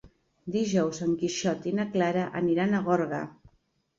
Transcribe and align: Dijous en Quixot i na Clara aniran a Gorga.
Dijous 0.53 1.01
en 1.07 1.11
Quixot 1.23 1.67
i 1.71 1.75
na 1.81 1.85
Clara 1.97 2.23
aniran 2.41 2.73
a 2.79 2.83
Gorga. 2.89 3.21